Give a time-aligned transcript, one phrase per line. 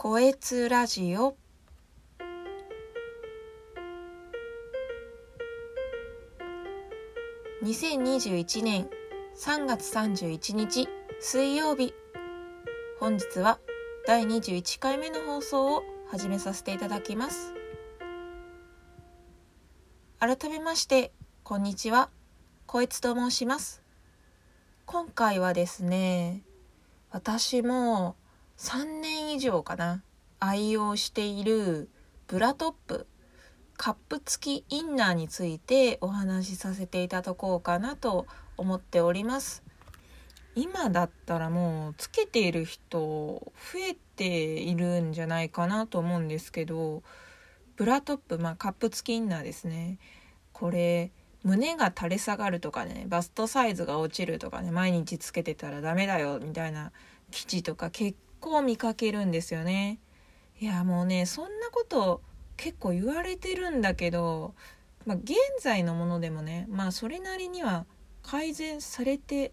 [0.00, 1.36] こえつラジオ。
[7.64, 8.88] 2021年
[9.36, 10.88] 3月31日
[11.18, 11.94] 水曜日。
[13.00, 13.58] 本日は
[14.06, 15.82] 第21回目の放送を
[16.12, 17.52] 始めさせていただきます。
[20.20, 21.10] 改めまして
[21.42, 22.08] こんにちは。
[22.66, 23.82] こいつと申します。
[24.86, 26.42] 今回はですね
[27.10, 28.14] 私も
[28.58, 30.02] 3年以上かな。
[30.40, 31.88] 愛用している
[32.26, 33.06] ブラトップ。
[33.76, 39.62] カップ付きインナーについてお話しさせていただこうかなと思っております。
[40.56, 47.04] 今だったらもうつけている人増えているんじゃないかなと思うんですけど
[47.76, 50.00] ブラトップまあカップ付きインナーですね。
[50.52, 51.12] これ
[51.44, 56.90] 胸が垂れ下がるとかねバストサイズが落ちるとかね毎日つけてたらダメだよみたいな
[57.30, 59.98] 記事とか結構見かけるんですよね。
[60.60, 62.20] いやもうねそんなこと
[62.56, 64.54] 結構言われてるんだけど、
[65.06, 67.86] まあ、現在のものでもねまあそれなりには
[68.22, 69.52] 改善されて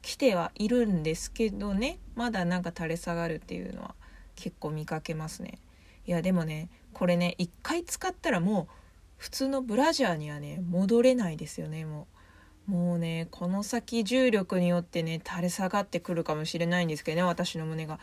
[0.00, 3.94] きてはいるんですけどねまだなんか垂れ下がるっていうのは
[4.34, 5.58] 結構見かけますね。
[6.06, 8.66] いやでもねこれね一回使ったらもう
[9.18, 12.15] 普通のブラジャーにはね戻れないですよねもう。
[12.66, 17.98] もうねこの先重力によってね垂れ下がってくるかもしれないんですけどね私の胸が。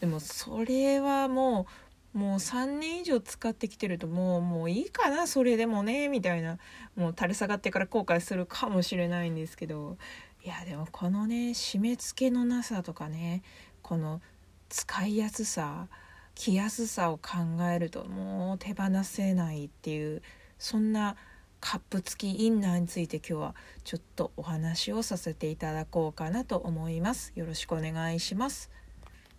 [0.00, 1.66] でもそれはも
[2.14, 6.58] うもう3年以上使ってきてるともうもういいかなそれでもねみたいな。
[6.96, 9.96] もう垂れ下がってから後悔するかもしれないんですけど。
[10.44, 13.42] いやでもこのね締め付けのなさとかね
[13.80, 14.20] この
[14.68, 15.88] 使いやすさ
[16.34, 20.20] 着やすさを考えるともう手放せないっていう
[20.58, 21.16] そんな
[21.64, 27.32] カップ付きインナーについて今日はちょっとお話をさせていただこうかなと思います。
[27.36, 28.70] よろしくお願いします。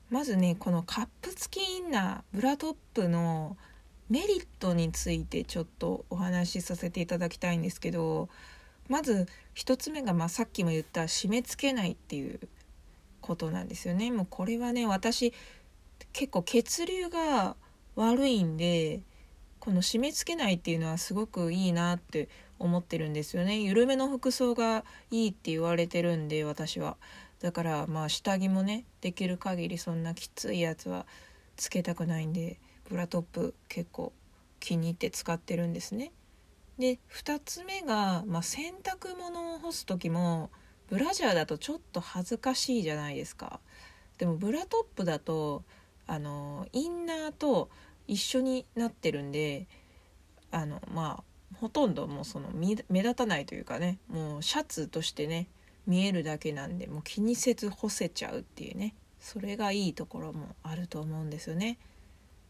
[0.09, 3.57] まずねこのカップ付きインナーブラトップの
[4.09, 8.27] メリットについてちょっとお話しさせていただきたいんですけど
[8.89, 12.39] まず1つ目が、まあ、さっきも言った締め付けないっていう
[13.21, 14.09] ことなんですよね。
[14.09, 15.31] もうこれはね私
[16.11, 17.55] 結構血流が
[17.95, 19.03] 悪いんで
[19.65, 26.97] この締め付けないっていうのはすごくいいなって思ってるんですよね緩めの服装がいいって言われてるんで私は
[27.41, 31.07] だからまあ下着もねできる限りそんなきついやつは
[31.57, 34.13] つけたくないんでブラトップ結構
[34.59, 36.11] 気に入って使ってるんですね。
[36.77, 40.51] で2つ目が、まあ、洗濯物を干す時も
[40.89, 43.59] ブラジャーだとちょっと恥ずかしいじゃないですか。
[44.19, 45.63] でもブラトップだと
[46.05, 47.69] あのインナーと
[48.07, 49.67] 一緒になってるんで
[50.51, 51.23] あのまあ
[51.59, 55.47] ほとんどもうその目立たないというかねもうシャツとしてね
[55.87, 61.77] 見えるだけなんでもう気にせず干せちゃうっていうねそれがいいところもあると思うんですよね。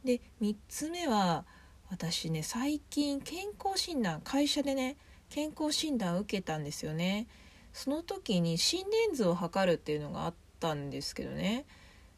[0.04, 1.46] で3つ目は
[1.90, 4.98] 私ね最近健康診断会社でね
[5.30, 7.28] 健康診断受けたんですよね。
[7.74, 11.66] その時に心電図を測るっていうのがあったんですけどね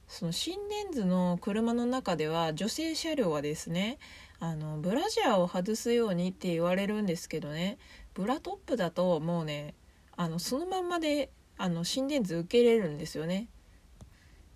[0.07, 3.97] その心電図の車の中では女性車両はですね
[4.39, 7.77] あのブラジャーを外すようにって言われるんですけどね
[8.13, 9.73] ブラトップだともうね
[10.15, 13.47] あのそのまんまであの心電図受けれるんですよね。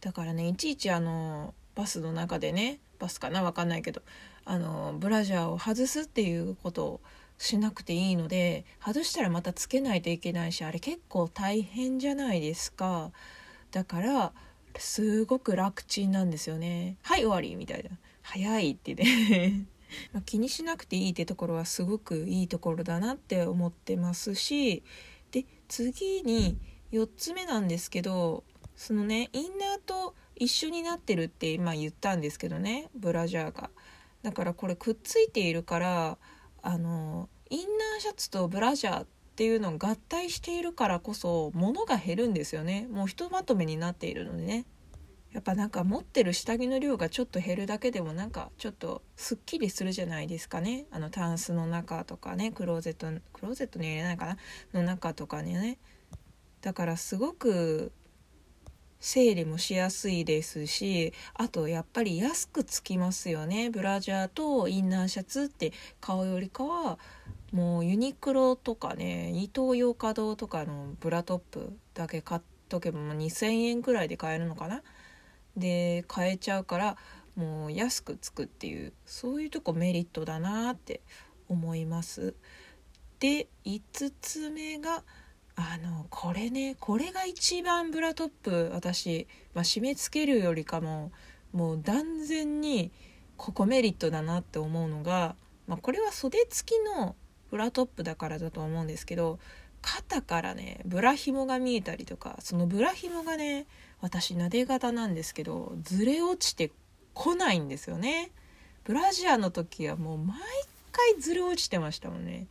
[0.02, 4.02] だからねいちいちあのバスの中でねバスかな分かんないけど
[4.46, 7.02] あのブラジャーを外すっていうことを
[7.38, 13.12] しなくていいので外したらまたつけないといけないしあれ結構大変じゃないですか。
[13.72, 14.34] だから
[14.80, 16.98] すごく楽ちんなんですよね。
[17.04, 17.90] はい終わりみたいな。
[18.22, 19.66] 早いってね
[20.14, 24.84] ま気にしなくていいってところはすごくいいところだなって思ってますし
[25.32, 26.58] で次に
[26.92, 28.44] 4つ目なんですけど
[28.76, 33.70] そのねインナーと一緒になってるって今言ったんですけどねブラジャーが。
[34.24, 36.18] だからこれくっついているから
[36.62, 42.88] あのインナーシャツとブラジャーってっていうのを合体しているからこそ物が減るんですよね。
[42.92, 44.66] もうひとまとめになっているのでね。
[45.32, 50.86] やっぱなんか持ってる下着の量がちょっと減るだけでもなんかちょっとすっきりするじゃないですかね。
[50.92, 54.38] あのタンスの中とかねクローゼットクローゼットに入れないかな。
[54.74, 55.80] の中とかにね。
[56.60, 57.94] だからすごく
[59.00, 63.70] 整理もしやすいですしあとやっぱり安くつきますよね。
[63.70, 65.72] ブラジャーとインナーシャツって
[66.02, 67.00] 買うよりかは
[67.52, 74.82] もうユニクロとかねイトーヨーカドーとかのブラトップだけ買っとけばもう2,000円くらいで買えるのかな？
[75.58, 76.98] で買えちゃうから
[77.36, 81.02] もう安くつくっていうそういうとこメリットだなって
[81.50, 82.34] 思います。
[83.20, 85.04] で5つ目が
[85.56, 91.12] あのこれねこれが一番ブラトップ私、まあ、締め付けるよりかも
[91.52, 92.92] もう断然に
[93.36, 95.36] ここメリットだなって思うのが、
[95.68, 97.16] まあ、これは袖付きの
[97.52, 99.38] ブラトップだからだと思うんですけど
[99.82, 103.68] 肩からねブラ紐が見えたりとかそのブラ紐がね
[104.00, 106.72] 私なで型なんですけどずれ落ちて
[107.14, 108.32] こないんですよね。
[108.84, 110.38] ブラジアの時はもう毎
[110.92, 112.48] 回ずれ落ちてましたもんね。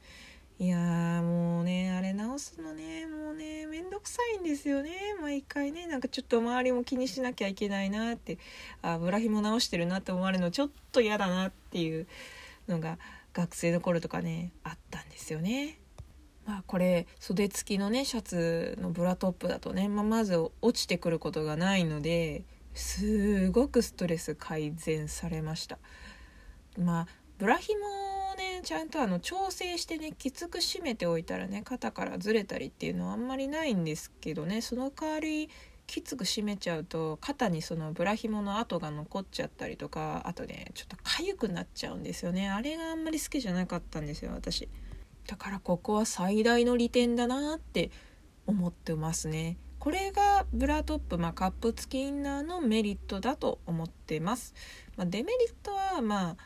[0.58, 4.90] いやーもうねあれ直すのねもうねめんどくさいんですよね。
[5.20, 8.38] 毎回ねなんかちょっと周りも気にしなきゃいけないなって
[8.82, 12.06] あブラ紐直してるなって思われるのちょっと嫌だなっていう
[12.68, 12.98] のが
[13.32, 15.78] 学生の頃とかねあったんですよね。
[16.46, 22.44] まあこれ袖付きのねシャツのブラトップだとね、まあ、まず落ちてくることがないので
[22.74, 25.78] すごくストレス改善されました。
[26.78, 27.06] まあ
[27.38, 27.78] ブラ紐
[28.36, 35.50] ねちゃんとあの調整してねきつく締めておいたらね肩からずれたりっていうのはあんまりないんですけどねその代わり
[35.90, 42.48] きつく締めちゃうと肩にそのブラ紐の跡が残っちゃったりとかあとねちょっと痒くなっちゃうんですよね。
[42.48, 44.68] あれがあんまり好きじゃなかったんですよ私。
[45.26, 47.90] だからここは最大の利点だなって
[48.46, 49.56] 思ってますね。
[49.80, 54.54] これがブラトップ、まあ、カップ付きインナーのメリットだと思ってます、
[54.96, 56.36] まあ、デメリットはまあ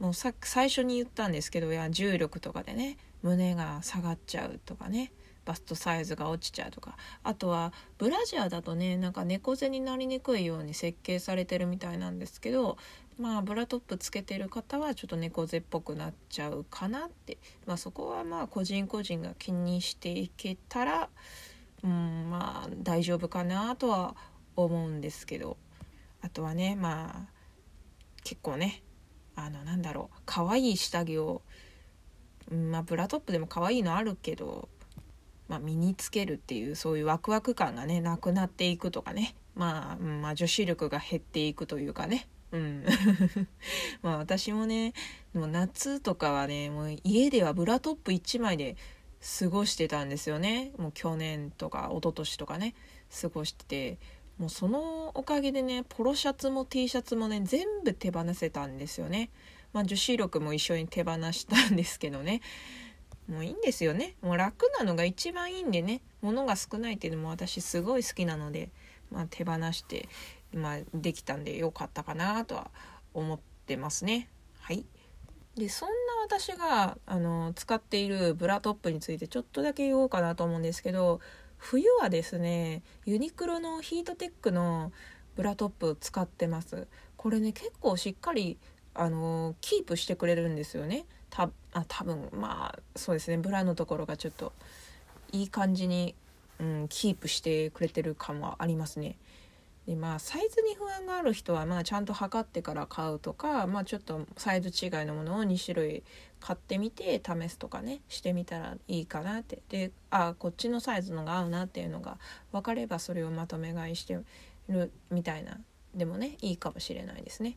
[0.00, 5.12] もうさ最初に言ったんですけどいや重力とかでね胸が下がっちゃうとかね。
[5.50, 6.96] バストサイズが落ちちゃうとか。
[7.24, 12.78] あとはブラジャーだとねなんか猫背になりにくいように設計されてるみたいなんですけど
[13.18, 17.38] まあブラトップつけてる方はちょっと猫背っぽくなっちゃうかなって。
[17.66, 21.08] まあそこはまあ個人個人が気にしていけたら
[21.82, 24.14] うんまあ大丈夫かなとは
[24.54, 25.56] 思うんですけど。
[26.22, 27.28] あとはねまあ
[28.22, 28.82] 結構ね
[29.34, 31.40] あのなんだろう可愛い下着を、
[32.50, 34.68] まあブラトップでも可愛いのあるけど、
[35.50, 39.34] まあ、身につけるっていうそういうワクワク感がねなくなっていくとかね。
[39.56, 42.28] まあ、うん、まあ女子力が減っていくというかね。
[42.52, 42.84] うん。
[44.00, 44.92] まあ私もね
[45.34, 48.76] もう夏とかはねもう家ではブラトップ1枚で
[49.40, 50.70] 過ごしてたんですよね。
[50.78, 52.76] もう去年とか一昨年とかね
[53.20, 53.98] 過ごしてて。
[54.38, 59.30] もうそのおかげでねポロシャツも T シャツもね全部手放せたんですよね。
[59.72, 62.40] まあ女子力も一緒に手放したんですけどね。
[63.28, 64.16] もういいんですよね。
[64.22, 66.00] もう楽なのが一番いいんでね。
[66.20, 68.70] 物が少ないっていうのも私すごい好きなので、
[69.10, 70.08] まあ、手放して
[70.54, 72.70] ま、できたんでよかったかなとは
[73.14, 74.28] 思ってますね。
[74.60, 74.84] はい。
[75.56, 75.94] でそんな
[76.24, 81.20] 私があの使っているブラトップについてちょっとだけ言おうかなと思うんですけど
[81.58, 84.92] 冬はですねユニクロのヒートテックの
[85.34, 86.86] ブラトップ使ってます。
[87.16, 88.58] これね結構しっかり
[88.94, 91.06] あのキープしてくれるんですよね。
[91.30, 93.38] たあ多分まあそうですね。
[93.38, 94.52] ブラのところがちょっと
[95.32, 96.14] いい感じに、
[96.58, 99.16] うん、キープしてくれてる感はありますね。
[99.86, 106.02] でまあサイズに不安がある人はまあちゃんと測ってから買うとか、まあ、ちょっとサイズ違いのものを2種類
[106.38, 109.62] 買ってみて試すとかねしてみたらいいかなって。
[109.68, 112.18] であこっちのサイズのが合うなっていうのが
[112.52, 114.18] 分かればそれをまとめ買いして
[114.68, 115.58] るみたいな
[115.94, 117.56] でもねいいかもしれないですね。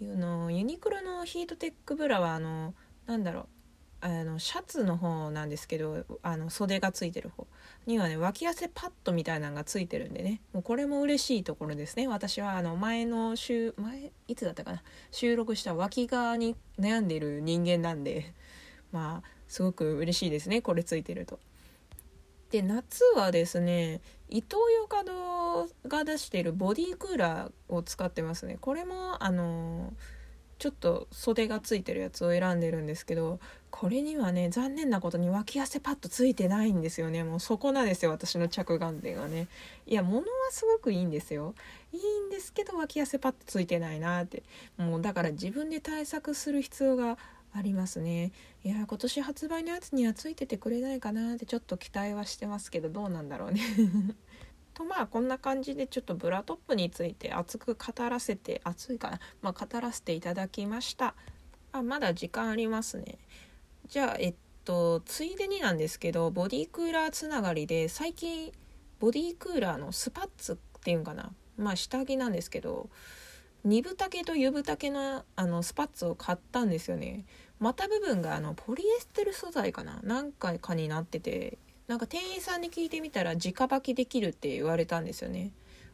[0.00, 2.74] のユニクロのヒートテックブラはあの
[3.06, 3.46] なんだろう
[4.04, 7.46] あのシャツの方なんですけどあの袖がついてる方。
[7.86, 10.40] にはね脇汗パッドみたいなのがついてるんでね。
[10.52, 12.08] もうこれも嬉しいところですね。
[12.08, 14.82] 私はあの前の週前いつだったかな。
[15.12, 18.34] 収録した脇側に悩んでる人間なんで。
[18.90, 20.62] まあすごく嬉しいですね。
[20.62, 21.38] これついてると。
[22.50, 28.58] で夏はですねイトーヨーカドーが出してるボディークーラーを使ってますね。
[28.60, 30.21] これもあのー
[30.62, 33.40] ちょっと袖がついてるやつを選んでるんですけど
[33.72, 37.24] これにはね残念なことに脇汗パッドついてないんですよね。
[37.24, 39.48] もうそこなんですよ私の着眼点がね。
[39.88, 41.56] いや物はすごくいいんですよ。
[41.92, 44.44] いいんですけど脇汗パッドついてないなって。
[44.76, 47.18] もうだから自分で対策する必要が
[47.52, 48.30] ありますね。
[48.62, 53.62] いや今年発売のやつにはついててくれないかなってちょっと期待はしてますけどどうなんだろうね。
[54.74, 61.14] とまあこんな感じでちょっとブラトップについて熱く語らせて熱いかな、まあ、語らせていただきました。
[61.72, 63.18] あまだ時間ありますね。
[63.88, 68.52] じゃあえっとついでになんですけどボディクーラーつながりで最近
[69.00, 71.32] ボディクーラーのスパッツっていうんかな？
[71.56, 72.88] まあ下着なんですけど
[73.66, 77.24] 2分丈と湯分丈のあのスパッツを買ったんですよね。
[77.58, 80.00] 股部分があのポリエステル素材かな？
[80.02, 81.58] 何回かになってて。
[81.88, 85.52] なんか店員さんに聞いてみたら直履きできるって言われたんですよね。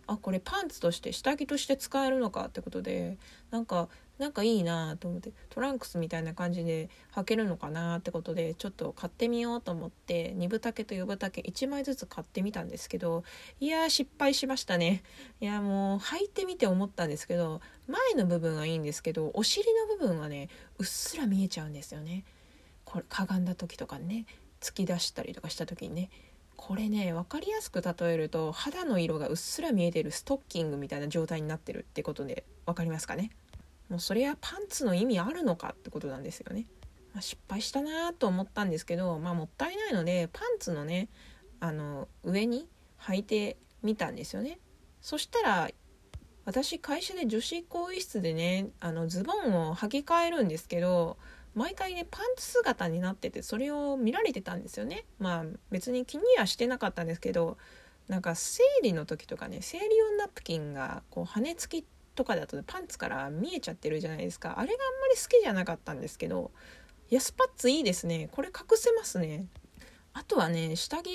[0.09, 3.18] あこれパンツとして下着として使えるのかってことで
[3.50, 13.23] なんかなんかいいなと思ってトランクスみたいな感じで履けるのかなってことでちょっと買ってみようと思って2分丈と4分丈1枚ずつ買ってみたんですけど
[13.61, 15.02] いやー失敗しましたね。
[15.40, 22.25] いやもう履いてみて思ったんですけど前の部分はいいんですけどお尻の部分はねうっすら見えちゃうんですよね。
[22.87, 24.25] これかがんだ時とかね。
[24.60, 26.10] 突き出したりとかした時にね
[26.56, 33.30] これね分かりやすく例えると肌の色がうっすら見えてるストッキングみたいな状態になってるってことで分かりますかね？
[33.88, 36.66] もうそれはパンツの意味あるのかってことなんですよね。
[37.14, 41.08] まあ、失敗したなと思ったんですけど、まあ、もったいないのでパンツのね
[41.60, 42.68] あの上に
[43.00, 44.58] 履いてみたんですよね。
[45.00, 45.70] そしたら
[46.44, 51.16] 私会社で女子更衣室でねあのズボンを履き替えるんですけど
[51.58, 55.04] 毎回ねパンツ姿になっててそれを見られてたんですよね。
[55.18, 57.58] まあ別に気にはしてなかったんですけど
[58.06, 64.54] なんか生理の時とかね生理用ナプキンがこう羽根付きとかだとパンツから見えちゃってるじゃないですか。
[64.58, 66.52] あれがあんまり好きじゃなかったんですけど
[67.10, 68.28] いやスパッツいいですね。
[68.30, 69.46] これ隠せますね。
[70.12, 71.10] あとはね下着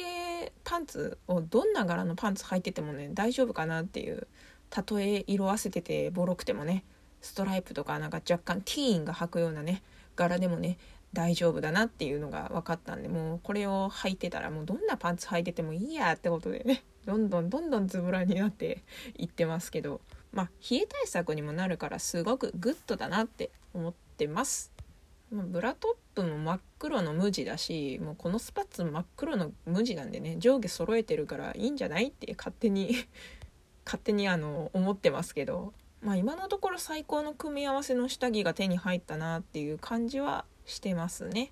[0.64, 4.28] パンツをどんな柄のパンツ履いててもね大丈夫かなっていう
[4.70, 6.84] たとえ色あせててボロくてもね
[7.22, 9.84] ストライプとかなんか若干ティーンが履くようなね
[10.16, 10.78] 柄でもね
[11.14, 18.84] 大丈夫だなっていうのが分かったんでもうこれを履いてたらもうどんなパンツ履いててもいいやってことでね どんどんどんどんズボラになって
[19.18, 20.02] いってますけど
[20.34, 24.72] まあ、冷え対策にもなるからすごくグッドだなって思ってます。
[25.32, 32.96] まあ、ブラトップも真っ黒の無地だしもうこのスパッツも真っ黒の無地なんでね上下揃えてるからいいんじゃないって勝手に
[33.86, 41.52] 勝手にあの思ってますけど、まあ、今のところ最高の組み合わせの下着が手に入ったなっていう感じはしてますね。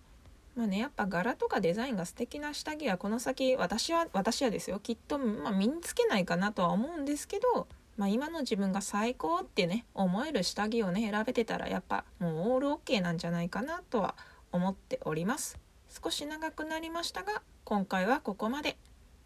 [0.55, 7.67] まあね、やっぱ柄とかデザインが素敵な下着はこの先私は私はですよきっと、まあ、身につけないかなとは思うんですけど
[7.97, 14.15] まあ、今の自分が最高ってね思える下着をね選べてたらやっぱもうオールオッケーなんじゃないかなとは
[14.51, 15.59] 思っております。
[16.03, 18.77] 少し長くなりましたが今回はここまで。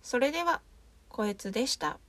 [0.02, 0.62] それでは
[1.10, 2.00] こいつでした。